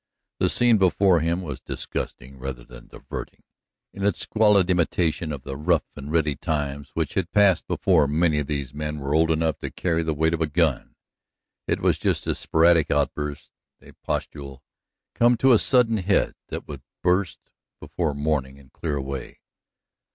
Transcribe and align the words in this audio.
The 0.39 0.49
scene 0.49 0.79
before 0.79 1.19
him 1.19 1.43
was 1.43 1.61
disgusting, 1.61 2.39
rather 2.39 2.63
than 2.63 2.87
diverting, 2.87 3.43
in 3.93 4.03
its 4.03 4.21
squalid 4.21 4.67
imitation 4.71 5.31
of 5.31 5.43
the 5.43 5.55
rough 5.55 5.85
and 5.95 6.11
ready 6.11 6.35
times 6.35 6.89
which 6.95 7.13
had 7.13 7.31
passed 7.31 7.67
before 7.67 8.07
many 8.07 8.39
of 8.39 8.47
these 8.47 8.73
men 8.73 8.97
were 8.99 9.13
old 9.13 9.29
enough 9.29 9.59
to 9.59 9.69
carry 9.69 10.01
the 10.01 10.15
weight 10.15 10.33
of 10.33 10.41
a 10.41 10.47
gun. 10.47 10.95
It 11.67 11.81
was 11.81 11.99
just 11.99 12.25
a 12.25 12.33
sporadic 12.33 12.89
outburst, 12.89 13.51
a 13.79 13.91
pustule 14.03 14.63
come 15.13 15.37
to 15.37 15.51
a 15.51 15.59
sudden 15.59 15.97
head 15.97 16.33
that 16.47 16.67
would 16.67 16.81
burst 17.03 17.51
before 17.79 18.15
morning 18.15 18.57
and 18.57 18.73
clear 18.73 18.95
away. 18.95 19.37